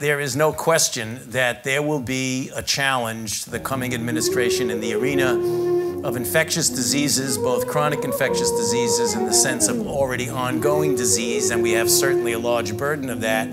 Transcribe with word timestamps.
There 0.00 0.20
is 0.20 0.36
no 0.36 0.52
question 0.52 1.18
that 1.30 1.64
there 1.64 1.82
will 1.82 1.98
be 1.98 2.50
a 2.54 2.62
challenge 2.62 3.42
to 3.44 3.50
the 3.50 3.58
coming 3.58 3.94
administration 3.94 4.70
in 4.70 4.80
the 4.80 4.94
arena 4.94 5.34
of 6.06 6.16
infectious 6.16 6.68
diseases, 6.68 7.36
both 7.36 7.66
chronic 7.66 8.04
infectious 8.04 8.52
diseases 8.52 9.14
in 9.14 9.26
the 9.26 9.32
sense 9.32 9.66
of 9.66 9.88
already 9.88 10.30
ongoing 10.30 10.94
disease, 10.94 11.50
and 11.50 11.64
we 11.64 11.72
have 11.72 11.90
certainly 11.90 12.32
a 12.32 12.38
large 12.38 12.76
burden 12.76 13.10
of 13.10 13.22
that, 13.22 13.48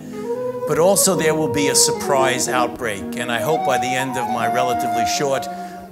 but 0.68 0.78
also 0.78 1.16
there 1.16 1.34
will 1.34 1.52
be 1.52 1.70
a 1.70 1.76
surprise 1.76 2.48
outbreak. 2.48 3.18
And 3.18 3.32
I 3.32 3.42
hope 3.42 3.66
by 3.66 3.80
the 3.80 3.88
end 3.88 4.16
of 4.16 4.30
my 4.30 4.46
relatively 4.54 5.08
short 5.18 5.48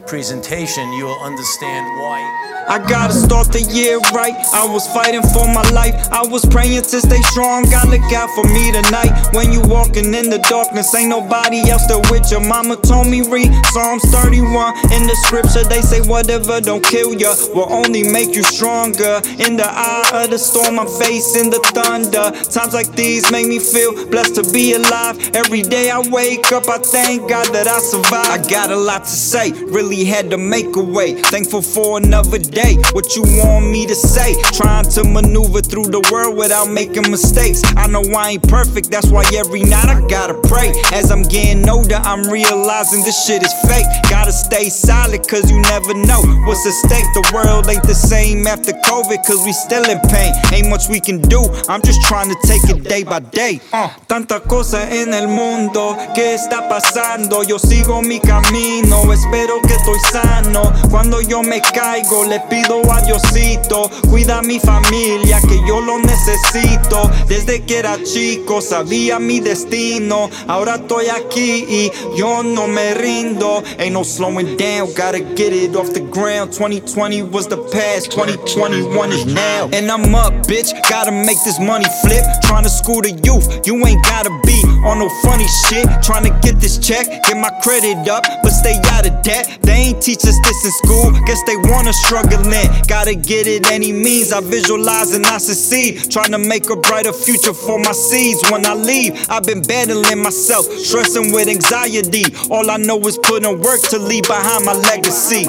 presentation, 0.05 0.91
you 0.93 1.05
will 1.05 1.19
understand 1.23 1.85
why. 1.99 2.53
I 2.67 2.79
gotta 2.79 3.13
start 3.13 3.51
the 3.51 3.61
year 3.61 3.99
right. 4.15 4.33
I 4.53 4.65
was 4.65 4.87
fighting 4.93 5.21
for 5.21 5.47
my 5.51 5.67
life. 5.71 5.95
I 6.11 6.25
was 6.25 6.45
praying 6.45 6.81
to 6.83 7.01
stay 7.01 7.21
strong. 7.21 7.63
God 7.69 7.89
look 7.89 8.07
out 8.13 8.29
for 8.35 8.45
me 8.47 8.71
tonight. 8.71 9.11
When 9.33 9.51
you 9.51 9.61
walking 9.61 10.13
in 10.13 10.29
the 10.29 10.39
darkness, 10.49 10.95
ain't 10.95 11.09
nobody 11.09 11.69
else 11.69 11.87
there 11.87 11.99
with 12.09 12.31
you. 12.31 12.39
Mama 12.39 12.77
told 12.77 13.07
me 13.07 13.21
read 13.27 13.51
Psalms 13.75 14.03
31. 14.11 14.77
In 14.95 15.03
the 15.07 15.15
scripture, 15.27 15.67
they 15.67 15.81
say 15.81 15.99
whatever 16.01 16.61
don't 16.61 16.83
kill 16.83 17.13
ya 17.13 17.35
will 17.53 17.71
only 17.71 18.03
make 18.03 18.33
you 18.35 18.43
stronger. 18.43 19.19
In 19.43 19.57
the 19.57 19.67
eye 19.67 20.23
of 20.23 20.29
the 20.29 20.39
storm, 20.39 20.79
I'm 20.79 20.87
facing 20.87 21.49
the 21.49 21.59
thunder. 21.75 22.31
Times 22.47 22.73
like 22.73 22.91
these 22.95 23.29
make 23.31 23.47
me 23.47 23.59
feel 23.59 24.07
blessed 24.07 24.35
to 24.35 24.43
be 24.53 24.73
alive. 24.73 25.19
Every 25.35 25.63
day 25.63 25.91
I 25.91 25.99
wake 25.99 26.51
up, 26.51 26.69
I 26.69 26.77
thank 26.77 27.29
God 27.29 27.51
that 27.53 27.67
I 27.67 27.79
survived. 27.79 28.31
I 28.31 28.49
got 28.49 28.71
a 28.71 28.77
lot 28.77 29.03
to 29.03 29.09
say, 29.09 29.51
really 29.51 29.92
had 30.05 30.31
to 30.31 30.37
make 30.37 30.75
a 30.75 30.83
way. 30.83 31.13
Thankful 31.13 31.61
for 31.61 31.97
another 31.97 32.39
day 32.39 32.63
day. 32.63 32.75
What 32.93 33.15
you 33.15 33.23
want 33.43 33.67
me 33.67 33.85
to 33.87 33.95
say? 33.95 34.35
Trying 34.53 34.89
to 34.91 35.03
maneuver 35.03 35.61
through 35.61 35.87
the 35.87 36.01
world 36.11 36.37
without 36.37 36.69
making 36.69 37.09
mistakes. 37.09 37.61
I 37.75 37.87
know 37.87 38.03
I 38.15 38.31
ain't 38.31 38.47
perfect, 38.47 38.91
that's 38.91 39.09
why 39.09 39.23
every 39.33 39.63
night 39.63 39.89
I 39.89 39.99
gotta 40.07 40.35
pray. 40.47 40.71
As 40.93 41.11
I'm 41.11 41.23
getting 41.23 41.67
older, 41.67 41.99
I'm 42.03 42.23
realizing 42.29 43.03
this 43.03 43.25
shit 43.25 43.43
is 43.43 43.53
fake. 43.67 43.85
Gotta 44.09 44.31
stay 44.31 44.69
solid, 44.69 45.27
cause 45.27 45.49
you 45.51 45.59
never 45.61 45.93
know 45.93 46.21
what's 46.45 46.65
at 46.65 46.73
stake. 46.85 47.07
The 47.13 47.25
world 47.33 47.67
ain't 47.69 47.83
the 47.83 47.95
same 47.95 48.47
after 48.47 48.73
COVID, 48.85 49.25
cause 49.25 49.43
we 49.45 49.53
still 49.53 49.85
in 49.89 49.99
pain. 50.09 50.33
Ain't 50.53 50.69
much 50.69 50.87
we 50.89 50.99
can 50.99 51.21
do, 51.21 51.41
I'm 51.67 51.81
just 51.81 52.01
trying 52.03 52.29
to 52.29 52.37
take 52.47 52.63
it 52.69 52.83
day 52.83 53.03
by 53.03 53.19
day. 53.19 53.59
Uh, 53.71 53.89
tanta 54.07 54.39
cosa 54.39 54.87
en 54.89 55.13
el 55.13 55.27
mundo, 55.27 55.97
¿qué 56.15 56.35
está 56.35 56.69
pasando? 56.69 57.43
Yo 57.43 57.57
sigo 57.57 58.01
mi 58.01 58.19
camino, 58.19 59.11
espero 59.11 59.61
que 59.61 59.75
estoy 59.83 59.99
sano. 60.11 60.71
Cuando 60.89 61.19
yo 61.21 61.43
me 61.43 61.61
caigo, 61.61 62.23
le 62.25 62.39
pido 62.41 62.81
a 62.91 63.01
Diosito, 63.01 63.89
cuida 64.09 64.39
a 64.39 64.41
mi 64.41 64.59
familia 64.59 65.39
que 65.41 65.61
yo 65.67 65.81
lo 65.81 65.99
necesito. 65.99 67.11
Desde 67.27 67.63
que 67.63 67.79
era 67.79 67.97
chico 68.03 68.61
sabía 68.61 69.19
mi 69.19 69.39
destino. 69.39 70.29
Ahora 70.47 70.75
estoy 70.75 71.07
aquí 71.09 71.65
y 71.67 71.91
yo 72.15 72.43
no 72.43 72.67
me 72.67 72.93
rindo. 72.93 73.63
Ain't 73.77 73.93
no 73.93 74.03
slowing 74.03 74.57
down, 74.57 74.87
gotta 74.95 75.19
get 75.35 75.53
it 75.53 75.75
off 75.75 75.91
the 75.93 76.01
ground. 76.01 76.53
2020 76.53 77.23
was 77.23 77.47
the 77.47 77.57
past, 77.57 78.11
2021 78.11 79.11
is 79.11 79.25
now. 79.25 79.69
And 79.73 79.91
I'm 79.91 80.15
up, 80.15 80.33
bitch, 80.47 80.71
gotta 80.89 81.11
make 81.11 81.37
this 81.43 81.59
money 81.59 81.85
flip. 82.01 82.23
Trying 82.43 82.63
to 82.63 82.69
school 82.69 83.01
the 83.01 83.11
youth, 83.23 83.67
you 83.67 83.75
ain't 83.85 84.03
gotta 84.05 84.31
be 84.45 84.63
on 84.85 84.99
no 84.99 85.09
funny 85.23 85.47
shit. 85.67 85.87
Trying 86.01 86.23
to 86.23 86.39
get 86.41 86.59
this 86.59 86.77
check, 86.77 87.07
get 87.23 87.37
my 87.37 87.49
credit 87.61 88.07
up, 88.07 88.23
but 88.43 88.51
stay 88.51 88.79
out 88.91 89.05
of 89.05 89.21
debt. 89.23 89.59
They 89.73 89.89
ain't 89.89 90.03
teach 90.03 90.23
us 90.25 90.39
this 90.45 90.65
in 90.65 90.71
school, 90.71 91.11
guess 91.25 91.41
they 91.47 91.57
wanna 91.57 91.93
struggle 91.93 92.23
struggling. 92.43 92.69
Gotta 92.87 93.15
get 93.15 93.47
it 93.47 93.71
any 93.71 93.91
means. 93.91 94.31
I 94.31 94.41
visualize 94.41 95.13
and 95.13 95.25
I 95.25 95.37
succeed. 95.37 96.11
Trying 96.11 96.31
to 96.31 96.37
make 96.37 96.69
a 96.69 96.75
brighter 96.75 97.13
future 97.13 97.53
for 97.53 97.79
my 97.79 97.91
seeds. 97.91 98.39
When 98.51 98.65
I 98.65 98.75
leave, 98.75 99.25
I've 99.29 99.43
been 99.43 99.61
battling 99.61 100.21
myself, 100.21 100.65
stressing 100.65 101.31
with 101.31 101.47
anxiety. 101.47 102.25
All 102.51 102.69
I 102.69 102.77
know 102.77 102.99
is 103.07 103.17
putting 103.17 103.59
work 103.61 103.81
to 103.89 103.97
leave 103.97 104.23
behind 104.23 104.65
my 104.65 104.73
legacy. 104.73 105.47